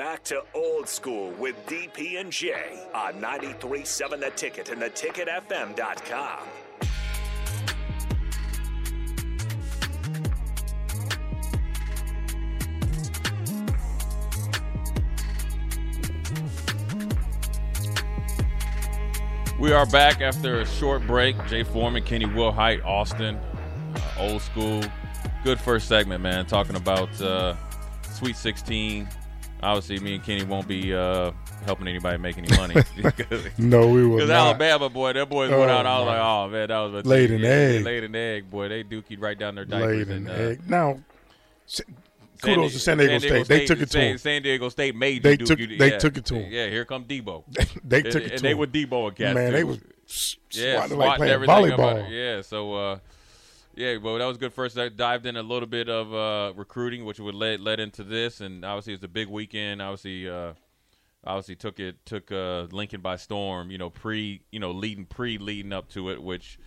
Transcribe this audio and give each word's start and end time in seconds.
back 0.00 0.24
to 0.24 0.42
old 0.54 0.88
school 0.88 1.30
with 1.32 1.54
DP 1.66 2.18
and 2.18 2.32
J 2.32 2.54
on 2.94 3.20
93.7 3.20 4.18
The 4.18 4.30
Ticket 4.30 4.70
and 4.70 4.80
theticketfm.com. 4.80 6.38
We 19.58 19.72
are 19.72 19.84
back 19.84 20.22
after 20.22 20.62
a 20.62 20.66
short 20.66 21.06
break. 21.06 21.36
Jay 21.46 21.62
Foreman, 21.62 22.04
Kenny 22.04 22.24
Wilhite, 22.24 22.82
Austin, 22.86 23.36
uh, 23.36 24.00
old 24.16 24.40
school. 24.40 24.82
Good 25.44 25.60
first 25.60 25.88
segment, 25.88 26.22
man. 26.22 26.46
Talking 26.46 26.76
about 26.76 27.20
uh, 27.20 27.54
Sweet 28.10 28.36
16. 28.36 29.06
Obviously, 29.62 29.98
me 30.00 30.14
and 30.14 30.24
Kenny 30.24 30.44
won't 30.44 30.66
be 30.66 30.94
uh, 30.94 31.32
helping 31.66 31.86
anybody 31.88 32.16
make 32.18 32.38
any 32.38 32.48
money. 32.56 32.74
no, 33.58 33.88
we 33.88 34.06
will 34.06 34.16
Because. 34.16 34.30
Alabama, 34.30 34.88
boy, 34.88 35.12
that 35.12 35.28
boys 35.28 35.50
Oh, 35.52 35.58
went 35.58 35.70
out. 35.70 35.86
I 35.86 35.98
was 35.98 36.06
like, 36.06 36.18
oh 36.20 36.48
man, 36.48 36.68
that 36.68 36.78
was 36.78 37.04
a 37.04 37.08
Laid 37.08 37.30
an 37.30 37.40
Yeah, 37.40 37.48
egg. 37.48 37.84
Laid 37.84 38.04
an 38.04 38.14
egg, 38.16 38.50
boy. 38.50 38.68
They 38.68 38.84
dookied 38.84 39.20
right 39.20 39.38
down 39.38 39.54
their 39.54 39.64
diapers. 39.64 40.08
laid 40.08 40.08
an 40.16 40.26
and, 40.26 40.28
uh, 40.28 40.32
egg. 40.50 40.68
Now, 40.68 41.00
s- 41.68 41.82
San 42.42 42.54
kudos 42.54 42.70
Di- 42.70 42.72
to 42.72 42.78
San 42.80 42.98
Diego, 42.98 43.18
State. 43.18 43.48
They 43.48 43.66
took 43.66 43.80
it 43.80 43.86
to 43.86 43.92
San, 43.92 44.08
them. 44.12 44.18
San 44.18 44.42
Diego 44.42 44.68
State 44.70 44.96
made 44.96 45.22
They 45.22 45.36
took- 45.36 45.58
Duke. 45.58 45.78
they 45.78 45.90
yeah. 45.90 45.98
took 45.98 46.16
it 46.16 46.24
to 46.26 46.36
'em. 46.36 46.50
Yeah, 46.50 46.68
here 46.68 46.86
come 46.86 47.04
Debo. 47.04 47.44
They 47.84 48.00
took 48.02 48.22
it 48.22 48.30
and 48.30 48.36
to 48.38 48.42
they 48.42 48.48
them. 48.50 48.58
were 48.58 48.66
Debo 48.66 49.08
and 49.08 49.16
cats. 49.16 49.34
Man, 49.34 49.52
they 49.52 49.60
too. 49.60 49.66
was 49.66 49.78
s- 50.08 50.36
yeah, 50.52 50.76
swatting 50.78 50.96
like 50.98 51.16
playing 51.18 51.40
volleyball. 51.40 52.10
Yeah, 52.10 52.40
so 52.40 52.72
uh, 52.74 52.98
yeah, 53.80 53.96
well, 53.96 54.18
that 54.18 54.26
was 54.26 54.36
good. 54.36 54.52
First, 54.52 54.76
I 54.76 54.90
dived 54.90 55.24
in 55.24 55.36
a 55.36 55.42
little 55.42 55.66
bit 55.66 55.88
of 55.88 56.12
uh, 56.12 56.52
recruiting, 56.54 57.06
which 57.06 57.18
would 57.18 57.34
led 57.34 57.60
led 57.60 57.80
into 57.80 58.04
this, 58.04 58.42
and 58.42 58.62
obviously 58.62 58.92
it's 58.92 59.04
a 59.04 59.08
big 59.08 59.28
weekend. 59.28 59.80
Obviously, 59.80 60.28
uh, 60.28 60.52
obviously 61.24 61.56
took 61.56 61.80
it 61.80 62.04
took 62.04 62.30
uh, 62.30 62.66
Lincoln 62.72 63.00
by 63.00 63.16
storm. 63.16 63.70
You 63.70 63.78
know, 63.78 63.88
pre 63.88 64.42
you 64.52 64.60
know 64.60 64.70
leading 64.70 65.06
pre 65.06 65.38
leading 65.38 65.72
up 65.72 65.88
to 65.90 66.10
it, 66.10 66.22
which 66.22 66.58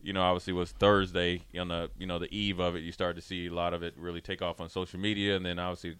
you 0.00 0.14
know 0.14 0.22
obviously 0.22 0.54
was 0.54 0.72
Thursday 0.72 1.42
on 1.60 1.68
the 1.68 1.90
you 1.98 2.06
know 2.06 2.18
the 2.18 2.34
eve 2.34 2.58
of 2.58 2.74
it. 2.74 2.80
You 2.80 2.90
started 2.90 3.20
to 3.20 3.26
see 3.26 3.48
a 3.48 3.52
lot 3.52 3.74
of 3.74 3.82
it 3.82 3.92
really 3.98 4.22
take 4.22 4.40
off 4.40 4.58
on 4.58 4.70
social 4.70 4.98
media, 4.98 5.36
and 5.36 5.44
then 5.44 5.58
obviously 5.58 5.96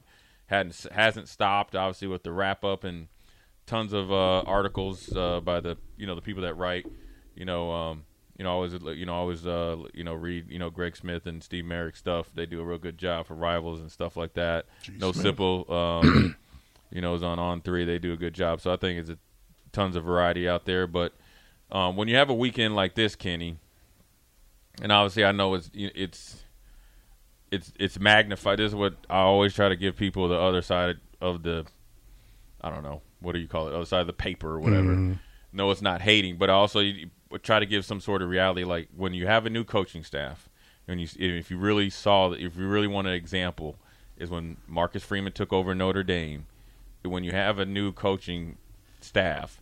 hadn't 0.46 0.86
hasn't 0.90 1.28
stopped. 1.28 1.76
Obviously 1.76 2.08
with 2.08 2.22
the 2.22 2.32
wrap 2.32 2.64
up 2.64 2.82
and 2.82 3.08
tons 3.66 3.92
of 3.92 4.10
uh, 4.10 4.40
articles 4.40 5.14
uh, 5.14 5.40
by 5.40 5.60
the 5.60 5.76
you 5.98 6.06
know 6.06 6.14
the 6.14 6.22
people 6.22 6.42
that 6.44 6.56
write. 6.56 6.86
You 7.34 7.44
know, 7.44 7.70
um, 7.72 8.04
you 8.38 8.44
know, 8.44 8.50
I 8.50 8.52
always 8.52 8.72
you 8.72 9.06
know 9.06 9.14
I 9.14 9.16
always 9.16 9.46
uh, 9.46 9.76
you 9.92 10.04
know 10.04 10.14
read 10.14 10.50
you 10.50 10.58
know 10.58 10.70
Greg 10.70 10.96
Smith 10.96 11.26
and 11.26 11.42
Steve 11.42 11.64
Merrick 11.64 11.96
stuff. 11.96 12.30
They 12.34 12.46
do 12.46 12.60
a 12.60 12.64
real 12.64 12.78
good 12.78 12.98
job 12.98 13.26
for 13.26 13.34
rivals 13.34 13.80
and 13.80 13.90
stuff 13.90 14.16
like 14.16 14.34
that. 14.34 14.66
no 14.98 15.12
Smith. 15.12 15.36
Sipple, 15.36 15.70
um, 15.70 16.36
you 16.90 17.00
know, 17.00 17.14
is 17.14 17.22
on 17.22 17.38
on 17.38 17.60
three. 17.60 17.84
They 17.84 17.98
do 17.98 18.12
a 18.12 18.16
good 18.16 18.34
job. 18.34 18.60
So 18.60 18.72
I 18.72 18.76
think 18.76 18.98
it's 18.98 19.10
a 19.10 19.18
tons 19.72 19.96
of 19.96 20.04
variety 20.04 20.48
out 20.48 20.64
there. 20.64 20.86
But 20.86 21.12
um, 21.70 21.96
when 21.96 22.08
you 22.08 22.16
have 22.16 22.30
a 22.30 22.34
weekend 22.34 22.74
like 22.74 22.94
this, 22.94 23.14
Kenny, 23.16 23.58
and 24.80 24.90
obviously 24.90 25.24
I 25.24 25.32
know 25.32 25.54
it's 25.54 25.70
it's 25.74 26.42
it's 27.50 27.72
it's 27.78 28.00
magnified. 28.00 28.58
This 28.58 28.70
is 28.70 28.74
what 28.74 28.94
I 29.10 29.18
always 29.18 29.52
try 29.54 29.68
to 29.68 29.76
give 29.76 29.96
people 29.96 30.28
the 30.28 30.38
other 30.38 30.62
side 30.62 30.96
of 31.20 31.42
the 31.42 31.66
I 32.62 32.70
don't 32.70 32.82
know 32.82 33.02
what 33.20 33.32
do 33.32 33.38
you 33.38 33.48
call 33.48 33.68
it, 33.68 33.74
other 33.74 33.84
side 33.84 34.00
of 34.00 34.06
the 34.06 34.12
paper 34.12 34.50
or 34.50 34.60
whatever. 34.60 35.18
No, 35.52 35.70
it's 35.70 35.82
not 35.82 36.00
hating, 36.02 36.36
but 36.36 36.48
also 36.50 36.80
you, 36.80 37.10
you 37.30 37.38
try 37.38 37.58
to 37.60 37.66
give 37.66 37.84
some 37.84 38.00
sort 38.00 38.22
of 38.22 38.28
reality. 38.28 38.64
Like 38.64 38.88
when 38.96 39.12
you 39.14 39.26
have 39.26 39.46
a 39.46 39.50
new 39.50 39.64
coaching 39.64 40.02
staff, 40.04 40.48
and 40.88 41.00
you 41.00 41.06
if 41.18 41.50
you 41.50 41.58
really 41.58 41.90
saw 41.90 42.28
that, 42.30 42.40
if 42.40 42.56
you 42.56 42.66
really 42.66 42.86
want 42.88 43.06
an 43.06 43.12
example, 43.14 43.76
is 44.16 44.30
when 44.30 44.56
Marcus 44.66 45.02
Freeman 45.04 45.32
took 45.32 45.52
over 45.52 45.74
Notre 45.74 46.02
Dame. 46.02 46.46
When 47.04 47.24
you 47.24 47.32
have 47.32 47.58
a 47.58 47.66
new 47.66 47.90
coaching 47.92 48.58
staff, 49.00 49.60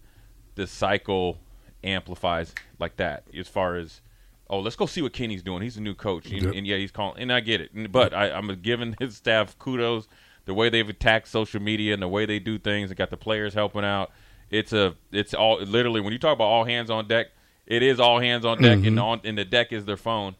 the 0.56 0.66
cycle 0.66 1.38
amplifies 1.82 2.54
like 2.78 2.96
that. 2.96 3.24
As 3.34 3.48
far 3.48 3.76
as 3.76 4.00
oh, 4.48 4.58
let's 4.60 4.76
go 4.76 4.84
see 4.84 5.00
what 5.00 5.12
Kenny's 5.12 5.42
doing. 5.42 5.62
He's 5.62 5.76
a 5.76 5.80
new 5.80 5.94
coach, 5.94 6.26
and, 6.30 6.42
Yep. 6.42 6.54
and 6.54 6.66
yeah, 6.66 6.76
he's 6.76 6.90
calling. 6.90 7.22
And 7.22 7.32
I 7.32 7.40
get 7.40 7.60
it, 7.60 7.92
but 7.92 8.12
I, 8.12 8.30
I'm 8.32 8.48
giving 8.60 8.96
his 8.98 9.16
staff 9.16 9.56
kudos 9.58 10.08
the 10.44 10.54
way 10.54 10.68
they've 10.68 10.88
attacked 10.88 11.28
social 11.28 11.62
media 11.62 11.94
and 11.94 12.02
the 12.02 12.08
way 12.08 12.26
they 12.26 12.38
do 12.40 12.58
things. 12.58 12.90
and 12.90 12.98
got 12.98 13.10
the 13.10 13.16
players 13.16 13.54
helping 13.54 13.84
out. 13.84 14.10
It's 14.50 14.72
a, 14.72 14.94
it's 15.12 15.32
all 15.32 15.60
literally 15.60 16.00
when 16.00 16.12
you 16.12 16.18
talk 16.18 16.34
about 16.34 16.44
all 16.44 16.64
hands 16.64 16.90
on 16.90 17.06
deck. 17.08 17.28
It 17.66 17.82
is 17.84 18.00
all 18.00 18.18
hands 18.18 18.44
on 18.44 18.60
deck, 18.60 18.78
and 18.84 18.98
on 18.98 19.20
and 19.22 19.38
the 19.38 19.44
deck 19.44 19.72
is 19.72 19.84
their 19.84 19.96
phone. 19.96 20.34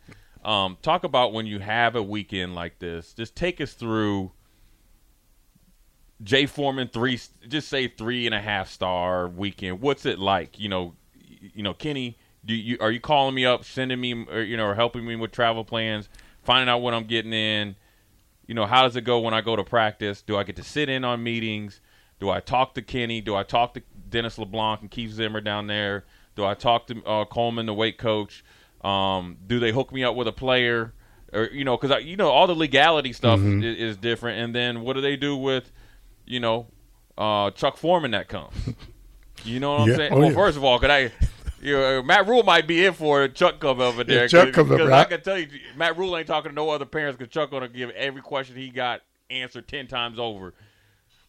Um, 0.44 0.78
talk 0.82 1.04
about 1.04 1.32
when 1.32 1.47
you 1.47 1.60
have 1.60 1.94
a 1.94 2.03
weekend 2.03 2.54
like 2.56 2.81
this. 2.81 3.15
Just 3.15 3.37
take 3.37 3.60
us 3.60 3.72
through. 3.75 4.32
Jay 6.22 6.44
Foreman 6.47 6.88
three, 6.88 7.19
just 7.48 7.69
say 7.69 7.88
three 7.88 8.26
and 8.26 8.34
a 8.34 8.41
half 8.41 8.69
star 8.69 9.28
weekend. 9.28 9.81
What's 9.81 10.04
it 10.04 10.19
like? 10.19 10.59
You 10.59 10.69
know, 10.69 10.94
you 11.54 11.62
know, 11.62 11.72
Kenny, 11.72 12.19
do 12.44 12.53
you 12.53 12.77
are 12.81 12.91
you 12.91 13.00
calling 13.00 13.34
me 13.34 13.47
up, 13.47 13.65
sending 13.65 14.00
me, 14.00 14.27
or, 14.31 14.42
you 14.42 14.56
know, 14.56 14.66
or 14.66 14.75
helping 14.75 15.06
me 15.06 15.16
with 15.16 15.31
travel 15.31 15.65
plans, 15.65 16.09
finding 16.42 16.69
out 16.69 16.78
what 16.78 16.94
I'm 16.94 17.04
getting 17.04 17.32
in? 17.32 17.77
You 18.47 18.54
know, 18.54 18.66
how 18.66 18.82
does 18.82 18.97
it 18.97 19.03
go 19.03 19.21
when 19.21 19.32
I 19.34 19.41
go 19.41 19.56
to 19.56 19.65
practice? 19.65 20.21
Do 20.21 20.37
I 20.37 20.42
get 20.42 20.56
to 20.56 20.65
sit 20.65 20.88
in 20.88 21.04
on 21.04 21.22
meetings? 21.22 21.81
Do 22.20 22.31
I 22.31 22.41
talk 22.41 22.75
to 22.75 22.82
Kenny? 22.82 23.20
Do 23.20 23.34
I 23.34 23.42
talk 23.42 23.75
to 23.75 23.82
Dennis 24.08 24.38
LeBlanc 24.38 24.82
and 24.82 24.91
Keith 24.91 25.10
Zimmer 25.12 25.41
down 25.41 25.66
there? 25.66 26.04
Do 26.36 26.44
I 26.44 26.54
talk 26.54 26.86
to 26.88 27.03
uh, 27.04 27.25
Coleman, 27.25 27.66
the 27.66 27.75
weight 27.75 27.98
coach? 27.98 28.44
Um, 28.82 29.36
do 29.47 29.58
they 29.58 29.72
hook 29.72 29.92
me 29.92 30.04
up 30.04 30.14
with 30.14 30.28
a 30.28 30.32
player? 30.32 30.92
Or 31.32 31.44
you 31.44 31.64
know, 31.64 31.76
because 31.76 32.04
you 32.04 32.16
know 32.16 32.28
all 32.30 32.47
the 32.47 32.54
legality 32.54 33.12
stuff 33.12 33.41
is, 33.41 33.64
is 33.78 33.97
different. 33.97 34.41
And 34.41 34.54
then 34.54 34.80
what 34.82 34.94
do 34.94 35.00
they 35.00 35.16
do 35.16 35.36
with, 35.36 35.70
you 36.26 36.41
know, 36.41 36.66
uh, 37.16 37.50
Chuck 37.53 37.76
Foreman 37.76 38.10
that 38.12 38.28
comes? 38.28 38.54
You 39.42 39.59
know 39.59 39.70
what 39.72 39.80
I'm 39.84 39.88
Yeah. 39.88 39.97
saying? 39.97 40.12
Oh, 40.12 40.19
well, 40.19 40.28
yeah. 40.28 40.34
first 40.34 40.59
of 40.59 40.64
all, 40.64 40.78
could 40.78 40.91
I? 40.91 41.10
You 41.62 41.72
know, 41.78 42.03
Matt 42.03 42.28
Rhule 42.28 42.42
might 42.42 42.66
be 42.66 42.84
in 42.84 42.92
for 42.92 43.25
it. 43.25 43.34
Chuck 43.34 43.59
come 43.59 43.80
over 43.80 44.04
there. 44.04 44.28
Chuck 44.28 44.48
cause, 44.48 44.54
comes 44.54 44.70
up, 44.72 44.78
'cause 44.80 44.91
I 44.91 45.04
can 45.04 45.22
tell 45.22 45.38
you, 45.38 45.47
Matt 45.76 45.97
Rhule 45.97 46.14
ain't 46.19 46.26
talking 46.26 46.50
to 46.50 46.54
no 46.54 46.69
other 46.69 46.84
parents 46.84 47.16
because 47.16 47.32
Chuck 47.32 47.50
gonna 47.50 47.69
give 47.69 47.88
every 47.92 48.20
question 48.20 48.56
he 48.56 48.69
got 48.69 49.00
answered 49.30 49.66
ten 49.66 49.86
times 49.86 50.19
over. 50.19 50.53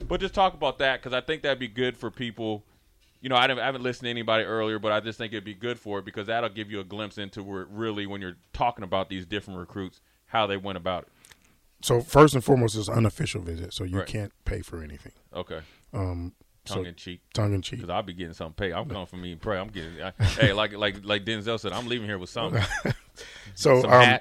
But 0.08 0.20
just 0.20 0.34
talk 0.34 0.54
about 0.54 0.78
that 0.80 1.00
because 1.02 1.14
I 1.14 1.22
think 1.22 1.42
that'd 1.44 1.60
be 1.60 1.68
good 1.68 1.98
for 1.98 2.12
people. 2.12 2.64
You 3.22 3.30
know, 3.30 3.36
I 3.36 3.42
haven't, 3.42 3.60
I 3.60 3.66
haven't 3.66 3.84
listened 3.84 4.06
to 4.06 4.10
anybody 4.10 4.44
earlier, 4.44 4.80
but 4.80 4.92
I 4.92 5.00
just 5.00 5.18
think 5.18 5.32
it'd 5.34 5.44
be 5.44 5.54
good 5.54 5.80
for 5.80 6.00
it 6.00 6.06
because 6.06 6.28
that'll 6.28 6.50
give 6.50 6.72
you 6.72 6.80
a 6.80 6.84
glimpse 6.84 7.18
into 7.20 7.44
where 7.44 7.66
really 7.66 8.08
when 8.08 8.20
you're 8.22 8.38
talking 8.52 8.84
about 8.84 9.10
these 9.10 9.26
different 9.26 9.60
recruits, 9.60 10.02
how 10.26 10.48
they 10.48 10.58
went 10.58 10.78
about 10.78 11.04
it. 11.04 11.10
So 11.84 12.02
first 12.02 12.34
and 12.36 12.44
foremost, 12.44 12.76
it's 12.76 12.88
an 12.88 12.96
unofficial 12.96 13.42
visit, 13.42 13.74
so 13.74 13.84
you 13.84 14.00
Right. 14.00 14.08
can't 14.08 14.34
pay 14.46 14.62
for 14.62 14.82
anything. 14.84 15.14
Okay, 15.34 15.62
Um, 15.94 16.34
tongue 16.66 16.84
so 16.84 16.90
in 16.90 16.96
cheek. 16.96 17.22
tongue 17.34 17.54
in 17.54 17.62
cheek. 17.62 17.80
Because 17.80 17.90
I'll 17.90 18.04
be 18.04 18.14
getting 18.14 18.34
some 18.34 18.54
pay. 18.54 18.72
I'm 18.72 18.88
coming 18.88 19.06
from 19.08 19.22
me 19.22 19.32
and 19.32 19.42
pray. 19.42 19.58
I'm 19.60 19.70
getting. 19.70 20.02
I, 20.02 20.14
hey, 20.24 20.54
like 20.54 20.74
like 20.74 21.04
like 21.04 21.24
Denzel 21.26 21.60
said, 21.60 21.74
I'm 21.74 21.88
leaving 21.88 22.08
here 22.08 22.18
with 22.20 22.30
something. 22.30 22.64
So 23.54 23.82
Some 23.82 23.92
um, 23.92 24.20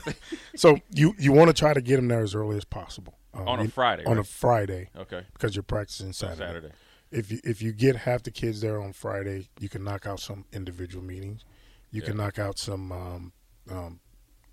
so 0.56 0.78
you 0.94 1.14
you 1.18 1.32
want 1.32 1.48
to 1.48 1.52
try 1.54 1.74
to 1.74 1.80
get 1.80 1.96
them 1.96 2.06
there 2.08 2.20
as 2.22 2.34
early 2.34 2.56
as 2.56 2.64
possible 2.64 3.18
Um, 3.38 3.48
On 3.48 3.60
a 3.60 3.68
Friday, 3.68 4.04
On 4.04 4.18
a? 4.18 4.24
Friday 4.24 4.90
Okay. 4.96 5.22
because 5.32 5.54
you're 5.56 5.62
practicing 5.62 6.12
Saturday. 6.12 6.38
Saturday. 6.44 6.68
If 7.10 7.30
you 7.32 7.40
if 7.44 7.62
you 7.62 7.72
get 7.72 7.96
half 7.96 8.22
the 8.22 8.30
kids 8.30 8.60
there 8.60 8.80
on 8.80 8.92
Friday, 8.92 9.48
you 9.60 9.68
can 9.68 9.82
knock 9.84 10.06
out 10.06 10.20
some 10.20 10.44
individual 10.52 11.02
meetings. 11.04 11.44
You 11.90 12.02
can 12.02 12.16
knock 12.18 12.38
out 12.38 12.58
some 12.58 12.92
um, 12.92 13.32
um, 13.70 14.00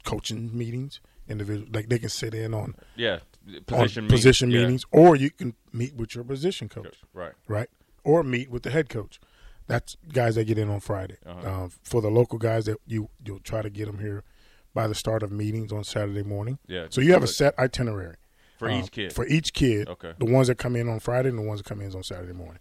coaching 0.03 0.57
meetings. 0.57 1.01
Individual, 1.27 1.67
like 1.73 1.89
they 1.89 1.97
can 1.97 2.09
sit 2.09 2.35
in 2.35 2.53
on, 2.53 2.75
Yeah. 2.95 3.19
on 3.47 3.61
Position 3.65 4.07
position 4.07 4.49
meetings. 4.49 4.61
Yeah. 4.61 4.67
meetings, 4.67 4.85
or 4.91 5.15
you 5.15 5.31
can 5.31 5.55
meet 5.73 5.95
with 5.95 6.13
your 6.13 6.23
position 6.23 6.69
coach. 6.69 6.97
Right. 7.13 7.33
right? 7.47 7.67
Or 8.03 8.21
meet 8.23 8.51
with 8.51 8.61
the 8.61 8.69
head 8.69 8.89
coach. 8.89 9.19
That's 9.65 9.97
guys 10.13 10.35
that 10.35 10.43
get 10.45 10.59
in 10.59 10.69
on 10.69 10.79
Friday. 10.81 11.17
Uh-huh. 11.25 11.63
Uh, 11.65 11.69
for 11.83 11.99
the 12.01 12.09
local 12.11 12.37
guys 12.37 12.65
that 12.65 12.77
you 12.85 13.09
you'll 13.25 13.39
try 13.39 13.63
to 13.63 13.71
get 13.71 13.87
them 13.87 13.97
here 13.97 14.23
by 14.75 14.87
the 14.87 14.93
start 14.93 15.23
of 15.23 15.31
meetings 15.31 15.71
on 15.71 15.83
Saturday 15.83 16.21
morning. 16.21 16.59
Yeah. 16.67 16.85
So 16.91 17.01
you 17.01 17.13
have 17.13 17.23
a 17.23 17.27
set 17.27 17.57
itinerary 17.57 18.17
for 18.57 18.69
um, 18.69 18.79
each 18.79 18.91
kid. 18.91 19.13
For 19.13 19.25
each 19.27 19.53
kid. 19.53 19.87
Okay. 19.89 20.13
The 20.17 20.25
ones 20.25 20.47
that 20.47 20.57
come 20.57 20.75
in 20.75 20.89
on 20.89 20.99
Friday 20.99 21.29
and 21.29 21.37
the 21.37 21.43
ones 21.43 21.61
that 21.61 21.67
come 21.67 21.81
in 21.81 21.93
on 21.95 22.03
Saturday 22.03 22.33
morning. 22.33 22.59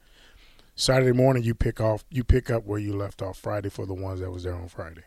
Saturday 0.76 1.12
morning 1.12 1.44
you 1.44 1.54
pick 1.54 1.80
off 1.80 2.04
you 2.10 2.24
pick 2.24 2.50
up 2.50 2.64
where 2.64 2.80
you 2.80 2.96
left 2.96 3.22
off 3.22 3.38
Friday 3.38 3.68
for 3.68 3.86
the 3.86 3.94
ones 3.94 4.20
that 4.20 4.30
was 4.30 4.42
there 4.42 4.54
on 4.54 4.68
Friday. 4.68 5.04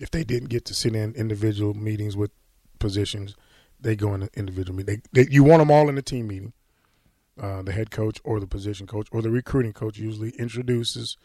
If 0.00 0.10
they 0.10 0.24
didn't 0.24 0.48
get 0.48 0.64
to 0.66 0.74
sit 0.74 0.94
in 0.94 1.14
individual 1.14 1.74
meetings 1.74 2.16
with 2.16 2.30
positions, 2.78 3.34
they 3.78 3.96
go 3.96 4.14
in 4.14 4.28
individual 4.34 4.76
meeting. 4.76 5.02
They, 5.12 5.24
they, 5.24 5.30
you 5.30 5.42
want 5.42 5.60
them 5.60 5.70
all 5.70 5.88
in 5.88 5.94
the 5.94 6.02
team 6.02 6.28
meeting. 6.28 6.52
Uh, 7.40 7.62
the 7.62 7.72
head 7.72 7.90
coach 7.90 8.20
or 8.22 8.38
the 8.38 8.46
position 8.46 8.86
coach 8.86 9.08
or 9.12 9.22
the 9.22 9.30
recruiting 9.30 9.72
coach 9.72 9.96
usually 9.98 10.30
introduces 10.38 11.16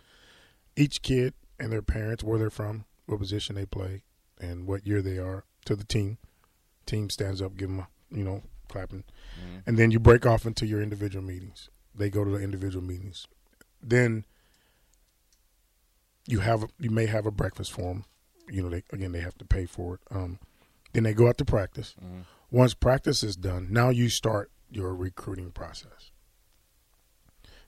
each 0.78 1.01
kid 1.01 1.34
and 1.60 1.72
their 1.72 1.81
parents, 1.81 2.24
where 2.24 2.38
they're 2.40 2.50
from, 2.50 2.86
what 3.06 3.19
position 3.19 3.56
they 3.56 3.66
play, 3.66 4.04
and 4.40 4.68
what 4.68 4.86
year 4.86 5.01
they 5.01 5.18
are 5.18 5.46
to 5.66 5.75
the 5.75 5.84
team. 5.84 6.18
Team 6.86 7.10
stands 7.10 7.42
up, 7.42 7.58
give 7.58 7.69
them 7.69 7.80
a, 7.80 7.88
you 8.12 8.24
know, 8.24 8.44
clapping. 8.67 9.03
And 9.65 9.77
then 9.77 9.91
you 9.91 10.00
break 10.00 10.25
off 10.25 10.45
into 10.45 10.65
your 10.65 10.81
individual 10.81 11.25
meetings. 11.25 11.69
They 11.95 12.09
go 12.09 12.23
to 12.23 12.31
the 12.31 12.39
individual 12.39 12.83
meetings. 12.85 13.27
Then 13.81 14.25
you 16.27 16.39
have 16.39 16.65
you 16.79 16.89
may 16.91 17.06
have 17.07 17.25
a 17.25 17.31
breakfast 17.31 17.71
for 17.71 17.83
them. 17.83 18.06
You 18.50 18.63
know, 18.63 18.69
they 18.69 18.83
again 18.91 19.12
they 19.12 19.21
have 19.21 19.38
to 19.39 19.45
pay 19.45 19.65
for 19.65 19.95
it. 19.95 20.01
Um, 20.12 20.39
then 20.94 21.03
they 21.03 21.13
go 21.13 21.27
out 21.27 21.38
to 21.39 21.45
practice. 21.45 21.95
Once 22.51 22.73
practice 22.73 23.23
is 23.23 23.35
done, 23.35 23.67
now 23.71 23.89
you 23.89 24.09
start 24.09 24.51
your 24.69 24.95
recruiting 24.95 25.51
process. 25.51 26.12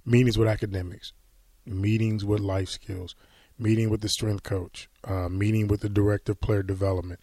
meetings 0.05 0.37
with 0.37 0.47
academics, 0.47 1.13
meetings 1.65 2.23
with 2.23 2.39
life 2.39 2.69
skills, 2.69 3.15
meeting 3.59 3.89
with 3.89 4.01
the 4.01 4.09
strength 4.09 4.43
coach, 4.43 4.89
uh, 5.03 5.27
meeting 5.29 5.67
with 5.67 5.81
the 5.81 5.89
director 5.89 6.31
of 6.31 6.41
player 6.41 6.63
development, 6.63 7.19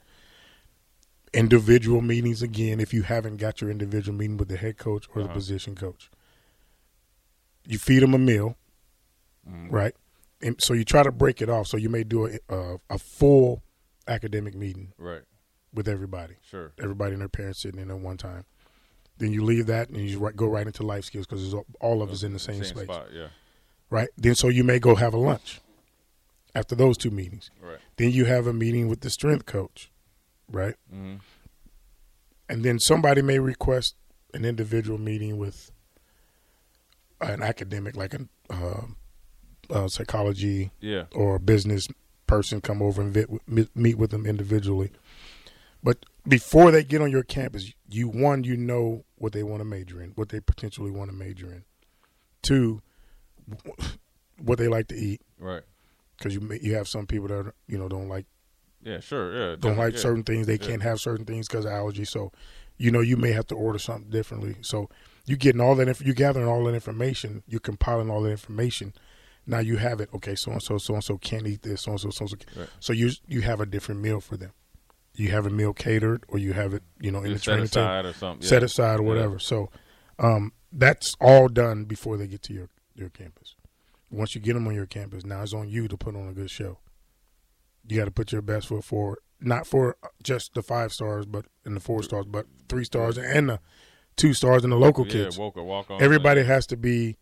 individual 1.35 2.01
meetings 2.01 2.43
again 2.43 2.81
if 2.81 2.93
you 2.95 3.03
haven't 3.03 3.37
got 3.39 3.61
your 3.61 3.71
individual 3.71 4.17
meeting 4.17 4.37
with 4.37 4.49
the 4.49 4.57
head 4.57 4.79
coach 4.79 5.07
or 5.15 5.23
the 5.23 5.29
Uh-huh. 5.29 5.35
position 5.35 5.75
coach. 5.75 6.11
You 7.67 7.79
feed 7.79 8.01
them 8.01 8.15
a 8.15 8.19
meal, 8.19 8.57
Mhm. 9.49 9.71
right? 9.73 9.95
And 10.43 10.61
so 10.63 10.75
you 10.75 10.85
try 10.85 11.03
to 11.03 11.11
break 11.13 11.41
it 11.41 11.49
off. 11.49 11.67
So 11.67 11.77
you 11.77 11.89
may 11.89 12.05
do 12.05 12.27
a, 12.27 12.39
a, 12.55 12.77
a 12.91 12.99
full 12.99 13.63
academic 14.07 14.55
meeting 14.55 14.93
Right. 14.99 15.23
with 15.73 15.89
everybody, 15.89 16.35
Sure. 16.43 16.73
everybody 16.79 17.13
and 17.13 17.21
their 17.23 17.29
parents 17.29 17.63
sitting 17.63 17.81
in 17.81 17.91
at 17.91 17.99
one 17.99 18.17
time. 18.19 18.45
Then 19.17 19.33
you 19.33 19.45
leave 19.45 19.67
that 19.67 19.89
and 19.89 19.99
you 19.99 20.31
go 20.37 20.47
right 20.47 20.67
into 20.67 20.83
life 20.83 21.05
skills 21.05 21.27
because 21.27 21.55
all 21.81 22.03
of 22.03 22.11
us 22.11 22.23
in 22.23 22.33
the 22.33 22.39
same, 22.39 22.63
space, 22.65 22.85
spot. 22.85 23.09
Yeah. 23.13 23.29
right? 23.91 24.09
Then 24.17 24.35
so 24.35 24.49
you 24.49 24.65
may 24.65 24.79
go 24.81 24.97
have 24.97 25.15
a 25.15 25.19
lunch 25.19 25.61
after 26.55 26.75
those 26.75 26.99
two 26.99 27.11
meetings. 27.13 27.51
Right. 27.61 27.79
Then 27.97 28.11
you 28.11 28.25
have 28.25 28.47
a 28.49 28.53
meeting 28.53 28.89
with 28.89 29.01
the 29.01 29.11
strength 29.11 29.47
coach, 29.47 29.91
right? 30.51 30.75
hmm 30.91 31.17
And 32.49 32.65
then 32.65 32.79
somebody 32.79 33.23
may 33.23 33.39
request 33.39 33.95
an 34.33 34.45
individual 34.45 34.99
meeting 34.99 35.39
with 35.39 35.71
an 37.21 37.43
academic, 37.43 37.97
like 37.97 38.15
a 38.15 38.27
uh, 38.51 38.87
uh, 39.71 39.89
psychology 39.89 40.71
Yeah. 40.81 41.05
or 41.13 41.37
a 41.37 41.41
business 41.41 41.87
person, 42.27 42.61
come 42.61 42.83
over 42.83 43.01
and 43.03 43.39
meet 43.75 43.97
with 43.99 44.11
them 44.11 44.27
individually. 44.27 44.91
But 45.83 46.05
before 46.27 46.71
they 46.71 46.83
get 46.85 47.01
on 47.03 47.11
your 47.11 47.23
campus, 47.23 47.73
you 47.89 48.09
one, 48.09 48.45
you 48.45 48.57
know 48.57 49.05
what 49.17 49.33
they 49.33 49.43
want 49.43 49.61
to 49.61 49.65
major 49.65 50.03
in, 50.03 50.11
what 50.11 50.31
they 50.31 50.41
potentially 50.41 50.91
want 50.91 51.11
to 51.11 51.17
major 51.17 51.47
in. 51.47 51.65
Two, 52.43 52.83
what 54.43 54.59
they 54.59 54.69
like 54.69 54.89
to 54.89 54.95
eat, 54.97 55.21
Right. 55.39 55.63
because 56.17 56.35
you 56.35 56.41
you 56.63 56.75
have 56.75 56.89
some 56.89 57.07
people 57.07 57.29
that 57.29 57.53
you 57.67 57.79
know 57.79 57.89
don't 57.89 58.09
like 58.09 58.27
Yeah. 58.85 59.01
Sure. 59.01 59.35
Yeah. 59.35 59.57
don't 59.59 59.77
like 59.77 59.95
yeah. 59.95 60.01
certain 60.01 60.23
things. 60.23 60.47
They 60.47 60.55
Yeah. 60.55 60.67
can't 60.67 60.83
have 60.83 61.01
certain 61.01 61.25
things 61.25 61.49
because 61.49 61.65
of 61.65 61.73
allergy. 61.73 62.05
So, 62.05 62.31
you 62.77 62.91
know, 62.91 63.01
you 63.01 63.17
may 63.17 63.33
have 63.33 63.47
to 63.49 63.55
order 63.55 63.79
something 63.79 64.11
differently. 64.11 64.57
So, 64.61 64.89
you're 65.27 65.39
getting 65.39 65.61
all 65.61 65.75
that. 65.77 65.89
Inf- 65.89 66.05
you 66.05 66.13
gathering 66.13 66.47
all 66.47 66.63
that 66.65 66.75
information. 66.75 67.43
You're 67.49 67.61
compiling 67.61 68.11
all 68.11 68.23
that 68.23 68.31
information. 68.31 68.93
Now 69.47 69.59
you 69.59 69.77
have 69.79 70.01
it. 70.01 70.09
Okay, 70.15 70.35
so 70.35 70.53
and 70.53 70.63
so, 70.63 70.79
so 70.79 70.95
and 70.95 71.05
so 71.05 71.19
can't 71.19 71.47
eat 71.47 71.63
this. 71.63 71.83
So 71.83 71.93
and 71.93 72.01
so, 72.01 72.11
so 72.11 72.25
and 72.25 72.31
so. 72.31 72.61
Right. 72.61 72.69
So 72.81 72.93
you 72.93 73.11
you 73.27 73.41
have 73.43 73.61
a 73.61 73.67
different 73.67 74.01
meal 74.01 74.21
for 74.21 74.37
them. 74.37 74.53
You 75.15 75.31
have 75.31 75.47
a 75.47 75.51
meal 75.51 75.73
catered, 75.73 76.25
or 76.29 76.39
you 76.39 76.53
have 76.55 76.75
it, 76.75 76.83
you 77.01 77.11
know, 77.11 77.21
in 77.21 77.31
Just 77.33 77.45
the 77.45 77.51
set 77.51 77.53
training 77.53 77.69
time, 77.69 77.85
aside 77.85 78.07
or 78.07 78.13
something. 78.15 78.47
set 78.47 78.63
aside 78.63 79.01
or 79.01 79.05
whatever. 79.05 79.39
So, 79.39 79.71
um, 80.19 80.53
that's 80.73 81.15
all 81.21 81.49
done 81.49 81.85
before 81.85 82.17
they 82.17 82.27
get 82.27 82.43
to 82.45 82.53
your 82.53 82.69
your 82.95 83.11
campus. 83.11 83.55
Once 84.11 84.35
you 84.35 84.41
get 84.41 84.55
them 84.55 84.67
on 84.67 84.75
your 84.75 84.87
campus, 84.87 85.25
now 85.25 85.43
it's 85.43 85.55
on 85.55 85.69
you 85.69 85.89
to 85.89 85.97
put 85.97 86.15
on 86.17 86.29
a 86.29 86.33
good 86.33 86.51
show. 86.51 86.79
You 87.87 87.99
got 87.99 88.07
to 88.07 88.11
put 88.11 88.33
your 88.33 88.43
best 88.43 88.69
foot 88.69 88.85
forward, 88.85 89.19
not 89.41 89.67
for 89.67 89.97
just 90.23 90.55
the 90.55 90.63
five 90.63 90.93
stars, 90.93 91.27
but 91.27 91.45
in 91.67 91.75
the 91.75 91.81
four 91.81 92.03
stars, 92.03 92.27
but 92.27 92.47
three 92.69 92.85
stars 92.85 93.19
and 93.19 93.49
the 93.49 93.61
two 94.17 94.33
stars 94.33 94.65
and 94.65 94.73
the 94.73 94.77
local 94.77 95.05
Yeah. 95.07 95.13
kids. 95.13 95.39
Walk, 95.39 95.57
walk 95.57 95.91
on. 95.91 96.03
Everybody 96.03 96.45
has 96.45 96.67
to 96.69 96.77
be 96.77 97.17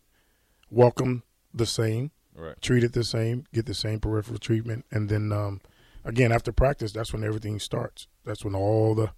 welcome 0.69 1.23
the 1.53 1.65
same, 1.65 2.11
Right. 2.35 2.59
treated 2.61 2.93
the 2.93 3.03
same, 3.03 3.45
get 3.53 3.65
the 3.65 3.73
same 3.73 3.99
peripheral 3.99 4.39
treatment, 4.39 4.85
and 4.91 5.09
then 5.09 5.31
um, 5.31 5.61
again 6.05 6.31
after 6.31 6.51
practice, 6.51 6.91
that's 6.91 7.13
when 7.13 7.23
everything 7.23 7.59
starts. 7.59 8.07
That's 8.25 8.43
when 8.45 8.55
all 8.55 8.95
the, 8.95 9.11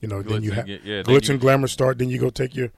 you 0.00 0.08
know, 0.08 0.22
then 0.22 0.42
you 0.42 0.52
have 0.52 0.68
yeah, 0.68 1.02
glitz 1.02 1.28
and 1.28 1.40
glamour 1.40 1.68
start. 1.68 1.98
Then 1.98 2.08
you 2.10 2.18
go 2.18 2.30
take 2.30 2.54
your, 2.54 2.70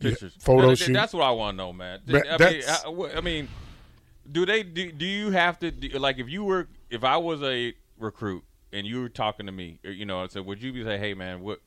your 0.00 0.16
photo 0.40 0.74
shoot. 0.74 0.92
That's 0.92 1.12
what 1.12 1.22
I 1.22 1.30
want 1.30 1.54
to 1.54 1.56
know, 1.56 1.72
man. 1.72 2.00
But 2.06 2.28
I 2.28 2.50
mean, 2.50 2.62
I, 2.66 3.18
I 3.18 3.20
mean, 3.20 3.48
do 4.30 4.44
they 4.44 4.62
do? 4.62 4.92
Do 4.92 5.06
you 5.06 5.30
have 5.30 5.58
to 5.60 5.70
do, 5.70 5.88
like 5.98 6.18
if 6.18 6.28
you 6.28 6.44
were 6.44 6.68
if 6.90 7.04
I 7.04 7.16
was 7.16 7.42
a 7.42 7.74
recruit 7.98 8.44
and 8.72 8.86
you 8.86 9.00
were 9.00 9.08
talking 9.08 9.46
to 9.46 9.52
me, 9.52 9.80
uh, 9.84 9.88
you 9.90 10.06
know, 10.06 10.22
I 10.22 10.28
said, 10.28 10.44
would 10.46 10.62
you 10.62 10.72
be 10.72 10.84
say, 10.84 10.98
hey, 10.98 11.14
man, 11.14 11.40
what? 11.40 11.60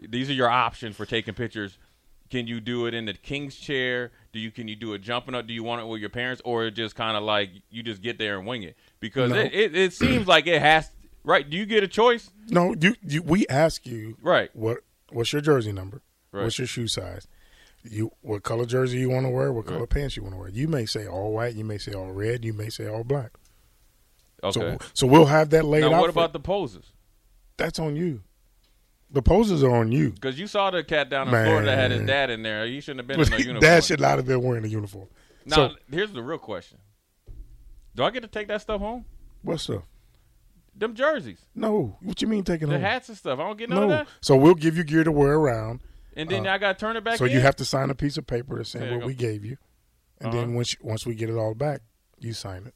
These 0.00 0.28
are 0.28 0.34
your 0.34 0.50
options 0.50 0.94
for 0.96 1.06
taking 1.06 1.34
pictures. 1.34 1.78
Can 2.28 2.46
you 2.46 2.60
do 2.60 2.86
it 2.86 2.92
in 2.94 3.06
the 3.06 3.14
king's 3.14 3.56
chair? 3.56 4.10
Do 4.32 4.38
you 4.40 4.50
can 4.50 4.66
you 4.68 4.76
do 4.76 4.92
it 4.94 4.98
jumping 5.00 5.34
up? 5.34 5.46
Do 5.46 5.54
you 5.54 5.62
want 5.62 5.80
it 5.80 5.86
with 5.86 6.00
your 6.00 6.10
parents, 6.10 6.42
or 6.44 6.68
just 6.70 6.94
kind 6.96 7.16
of 7.16 7.22
like 7.22 7.50
you 7.70 7.82
just 7.82 8.02
get 8.02 8.18
there 8.18 8.36
and 8.36 8.46
wing 8.46 8.62
it? 8.64 8.76
Because 9.00 9.30
No. 9.30 9.36
it, 9.38 9.54
it, 9.54 9.76
it 9.76 9.92
seems 9.92 10.26
like 10.26 10.46
it 10.48 10.60
has 10.60 10.90
right. 11.24 11.48
Do 11.48 11.56
you 11.56 11.64
get 11.66 11.82
a 11.84 11.88
choice? 11.88 12.30
No, 12.48 12.74
you, 12.80 12.94
you 13.06 13.22
we 13.22 13.46
ask 13.46 13.86
you 13.86 14.16
Right. 14.20 14.50
what 14.54 14.78
what's 15.10 15.32
your 15.32 15.40
jersey 15.40 15.70
number? 15.72 16.02
Right. 16.32 16.42
What's 16.42 16.58
your 16.58 16.66
shoe 16.66 16.88
size? 16.88 17.26
You 17.84 18.10
what 18.22 18.42
color 18.42 18.66
jersey 18.66 18.98
you 18.98 19.08
want 19.08 19.24
to 19.26 19.30
wear? 19.30 19.52
What 19.52 19.66
color 19.66 19.80
Right. 19.80 19.88
pants 19.88 20.16
you 20.16 20.22
want 20.24 20.34
to 20.34 20.38
wear? 20.40 20.48
You 20.48 20.66
may 20.66 20.84
say 20.84 21.06
all 21.06 21.32
white. 21.32 21.54
You 21.54 21.64
may 21.64 21.78
say 21.78 21.92
all 21.92 22.10
red. 22.10 22.44
You 22.44 22.52
may 22.52 22.68
say 22.70 22.88
all 22.88 23.04
black. 23.04 23.30
Okay. 24.48 24.76
So 24.80 24.86
so 24.94 25.06
we'll 25.06 25.26
have 25.26 25.50
that 25.50 25.64
laid 25.64 25.80
now, 25.80 25.94
out. 25.94 26.00
what 26.00 26.10
about 26.10 26.32
the 26.32 26.40
poses? 26.40 26.92
that's 27.56 27.78
on 27.78 27.96
you? 27.96 28.22
The 29.10 29.22
poses 29.22 29.62
are 29.64 29.74
on 29.74 29.92
you. 29.92 30.10
Because 30.10 30.38
you 30.38 30.46
saw 30.46 30.70
the 30.70 30.82
cat 30.84 31.08
down 31.08 31.28
in 31.28 31.30
Florida 31.44 31.66
that 31.66 31.78
had 31.78 31.90
his 31.92 32.02
dad 32.02 32.28
in 32.28 32.42
there. 32.42 32.66
He 32.66 32.80
shouldn't 32.80 33.00
have 33.00 33.06
been 33.06 33.20
in 33.20 33.30
no 33.30 33.36
uniform. 33.38 33.60
Dad 33.60 33.84
should 33.84 34.00
not 34.00 34.16
have 34.18 34.26
been 34.26 34.42
wearing 34.42 34.64
a 34.64 34.68
uniform. 34.68 35.08
Now, 35.46 35.56
so 35.56 35.74
here's 35.90 36.12
the 36.12 36.22
real 36.22 36.38
question: 36.38 36.78
Do 37.94 38.02
I 38.02 38.10
get 38.10 38.22
to 38.22 38.28
take 38.28 38.48
that 38.48 38.60
stuff 38.62 38.80
home? 38.80 39.04
what 39.42 39.60
stuff? 39.60 39.82
Them 40.78 40.94
jerseys, 40.94 41.40
No. 41.54 41.96
What 42.02 42.20
you 42.20 42.28
mean 42.28 42.44
taking 42.44 42.68
the 42.68 42.74
home? 42.74 42.82
hats 42.82 43.08
and 43.08 43.16
stuff. 43.16 43.38
I 43.38 43.44
don't 43.44 43.56
get 43.56 43.70
none 43.70 43.84
of 43.84 43.88
that. 43.90 44.08
So 44.20 44.36
we'll 44.36 44.54
give 44.54 44.76
you 44.76 44.84
gear 44.84 45.04
to 45.04 45.12
wear 45.12 45.34
around. 45.34 45.80
And 46.14 46.28
then 46.28 46.46
Uh, 46.46 46.52
I 46.52 46.58
got 46.58 46.78
to 46.78 46.80
turn 46.80 46.96
it 46.96 47.04
back. 47.04 47.16
so 47.16 47.24
in? 47.24 47.30
you 47.32 47.40
have 47.40 47.56
to 47.56 47.64
sign 47.64 47.88
a 47.90 47.94
piece 47.94 48.18
of 48.18 48.26
paper 48.26 48.56
There 48.56 48.64
saying 48.64 48.90
what 48.92 49.00
go. 49.00 49.06
we 49.06 49.14
gave 49.14 49.42
you, 49.44 49.56
and 50.20 50.28
Uh-huh. 50.28 50.36
then 50.40 50.54
once 50.54 50.74
once 50.82 51.06
we 51.06 51.14
get 51.14 51.30
it 51.30 51.36
all 51.36 51.54
back, 51.54 51.80
you 52.18 52.32
sign 52.34 52.66
it. 52.66 52.74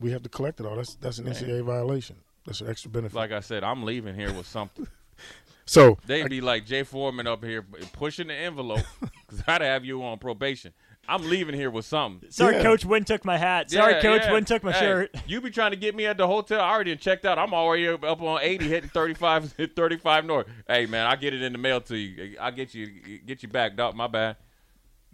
Aw. 0.00 0.04
We 0.04 0.10
have 0.12 0.22
to 0.22 0.28
collect 0.28 0.60
it 0.60 0.66
all. 0.66 0.76
That's 0.76 0.94
that's 0.96 1.18
an 1.18 1.26
NCAA 1.26 1.62
violation. 1.64 2.16
That's 2.46 2.60
an 2.60 2.70
extra 2.70 2.90
benefit. 2.90 3.16
like 3.16 3.32
I 3.32 3.40
said, 3.40 3.62
I'm 3.64 3.82
leaving 3.84 4.14
here 4.14 4.32
with 4.32 4.46
something. 4.46 4.86
so 5.66 5.98
They'd 6.06 6.28
be 6.30 6.40
like 6.40 6.64
Jay 6.64 6.82
Foreman 6.82 7.26
up 7.26 7.44
here 7.44 7.62
pushing 7.92 8.28
the 8.28 8.34
envelope 8.34 8.84
because 9.00 9.42
I'd 9.46 9.60
have 9.60 9.84
you 9.84 10.02
on 10.02 10.18
probation. 10.18 10.72
I'm 11.10 11.28
leaving 11.28 11.54
here 11.54 11.70
with 11.70 11.86
something. 11.86 12.30
Sorry, 12.30 12.56
Yeah. 12.56 12.62
Coach 12.62 12.84
Wynn 12.84 13.04
took 13.04 13.24
my 13.24 13.38
hat. 13.38 13.70
Sorry, 13.70 13.94
Yeah, 13.94 14.00
Coach 14.02 14.22
yeah. 14.24 14.32
Wynn 14.32 14.44
took 14.44 14.62
my 14.62 14.72
Hey, 14.72 14.80
shirt. 14.80 15.16
You 15.26 15.40
be 15.40 15.50
trying 15.50 15.70
to 15.70 15.76
get 15.78 15.94
me 15.94 16.04
at 16.04 16.18
the 16.18 16.26
hotel. 16.26 16.60
I 16.60 16.70
already 16.70 16.94
checked 16.96 17.24
out. 17.24 17.38
I'm 17.38 17.54
already 17.54 17.88
up 17.88 18.04
up 18.04 18.20
on 18.22 18.40
80, 18.42 18.68
hitting 18.68 18.90
35, 18.90 19.52
hit 19.56 19.74
35 19.76 20.24
north. 20.26 20.46
Hey 20.66 20.84
man, 20.86 21.06
I 21.06 21.16
get 21.16 21.32
it 21.34 21.42
in 21.42 21.52
the 21.52 21.58
mail 21.58 21.80
to 21.82 21.96
you. 21.96 22.36
I 22.40 22.50
get 22.50 22.74
you 22.74 22.86
get 23.26 23.42
you 23.42 23.48
back, 23.48 23.74
dog. 23.76 23.94
My 23.94 24.06
bad. 24.06 24.36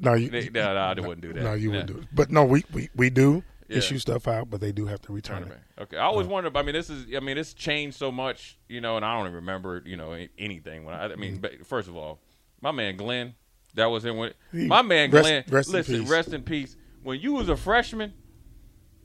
no, 0.00 0.14
you, 0.14 0.30
no, 0.30 0.74
no, 0.74 0.80
I 0.80 0.94
wouldn't 0.94 1.20
do 1.20 1.32
that. 1.32 1.42
No, 1.44 1.52
you 1.54 1.70
Yeah. 1.72 1.78
wouldn't 1.80 1.96
do 1.96 2.02
it. 2.02 2.08
But 2.12 2.30
no, 2.32 2.44
we 2.44 2.64
we, 2.72 2.90
we 2.96 3.08
do 3.10 3.44
Yeah. 3.68 3.78
issue 3.78 3.98
stuff 3.98 4.28
out, 4.28 4.50
but 4.50 4.60
they 4.60 4.72
do 4.72 4.84
have 4.86 5.00
to 5.02 5.12
return 5.12 5.44
it. 5.44 5.82
Okay, 5.82 5.96
I 5.96 6.02
always 6.04 6.26
wondered. 6.26 6.54
I 6.56 6.62
mean, 6.62 6.74
this 6.74 6.90
is. 6.90 7.06
I 7.16 7.20
mean, 7.20 7.38
it's 7.38 7.54
changed 7.54 7.96
so 7.96 8.12
much, 8.12 8.58
you 8.68 8.80
know, 8.80 8.96
and 8.96 9.04
I 9.04 9.14
don't 9.16 9.22
even 9.26 9.36
remember, 9.36 9.82
you 9.86 9.96
know, 9.96 10.12
anything. 10.38 10.84
When 10.84 10.94
I, 10.94 11.06
I 11.06 11.08
Mm-hmm. 11.08 11.20
mean, 11.20 11.64
first 11.64 11.88
of 11.88 11.96
all, 11.96 12.20
my 12.60 12.72
man 12.72 12.96
Glenn, 12.96 13.34
that 13.74 13.86
was 13.86 14.04
in 14.04 14.16
when 14.16 14.34
He- 14.52 14.66
my 14.66 14.82
man 14.82 15.10
rest- 15.10 15.22
Glenn. 15.22 15.44
rest 15.48 15.68
in 15.68 15.72
listen, 15.74 16.00
peace. 16.00 16.08
rest 16.10 16.32
in 16.34 16.42
peace. 16.42 16.76
When 17.02 17.18
you 17.20 17.32
was 17.32 17.48
a 17.48 17.56
freshman, 17.56 18.12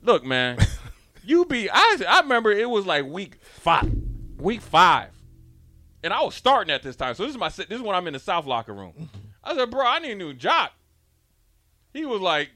look, 0.04 0.26
man, 0.26 0.58
you 1.24 1.46
be. 1.46 1.70
I 1.72 1.98
I 2.08 2.20
remember 2.22 2.52
it 2.52 2.70
was 2.70 2.86
like 2.86 3.06
week 3.06 3.38
five, 3.44 3.90
week 4.38 4.62
five, 4.62 5.12
and 6.04 6.12
I 6.14 6.22
was 6.22 6.36
starting 6.36 6.74
at 6.74 6.84
this 6.84 6.96
time. 6.98 7.16
So 7.16 7.24
this 7.24 7.32
is 7.32 7.38
my. 7.38 7.48
This 7.50 7.66
is 7.70 7.82
when 7.82 7.96
I'm 7.96 8.08
in 8.08 8.14
the 8.14 8.20
South 8.20 8.46
locker 8.46 8.74
room. 8.74 8.92
Mm-hmm. 8.92 9.18
I 9.42 9.56
said, 9.56 9.72
bro, 9.72 9.86
I 9.86 10.00
need 10.00 10.12
a 10.12 10.16
new 10.16 10.34
job. 10.34 10.72
He 11.94 12.06
was 12.06 12.20
like 12.22 12.50